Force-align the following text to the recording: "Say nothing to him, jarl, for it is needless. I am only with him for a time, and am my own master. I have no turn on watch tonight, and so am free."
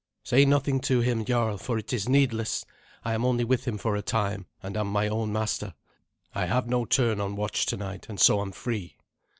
"Say 0.23 0.45
nothing 0.45 0.79
to 0.79 1.01
him, 1.01 1.23
jarl, 1.23 1.59
for 1.59 1.77
it 1.77 1.93
is 1.93 2.09
needless. 2.09 2.65
I 3.05 3.13
am 3.13 3.23
only 3.23 3.43
with 3.43 3.65
him 3.65 3.77
for 3.77 3.95
a 3.95 4.01
time, 4.01 4.47
and 4.63 4.75
am 4.75 4.87
my 4.91 5.07
own 5.07 5.31
master. 5.31 5.75
I 6.33 6.47
have 6.47 6.65
no 6.65 6.85
turn 6.85 7.21
on 7.21 7.35
watch 7.35 7.67
tonight, 7.67 8.07
and 8.09 8.19
so 8.19 8.41
am 8.41 8.51
free." 8.51 8.97